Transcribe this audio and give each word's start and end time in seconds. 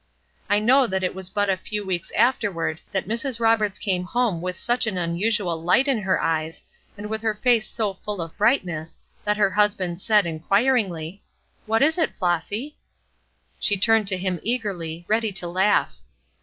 I 0.49 0.57
know 0.57 0.87
that 0.87 1.03
it 1.03 1.13
was 1.13 1.29
but 1.29 1.47
a 1.47 1.55
few 1.55 1.85
weeks 1.85 2.11
afterward 2.17 2.79
that 2.91 3.07
Mrs. 3.07 3.39
Roberts 3.39 3.77
came 3.77 4.03
home 4.03 4.41
with 4.41 4.57
such 4.57 4.87
an 4.87 4.97
unusual 4.97 5.61
light 5.61 5.87
in 5.87 5.99
her 5.99 6.19
eyes, 6.19 6.63
and 6.97 7.07
with 7.07 7.21
her 7.21 7.35
face 7.35 7.69
so 7.69 7.93
full 7.93 8.19
of 8.19 8.35
brightness, 8.35 8.97
that 9.25 9.37
her 9.37 9.51
husband 9.51 10.01
said, 10.01 10.25
inquiringly: 10.25 11.21
"What 11.67 11.83
is 11.83 11.99
it, 11.99 12.15
Flossy?" 12.15 12.77
She 13.59 13.77
turned 13.77 14.07
to 14.07 14.17
him, 14.17 14.39
eagerly, 14.41 15.05
ready 15.07 15.31
to 15.33 15.47
laugh. 15.47 15.97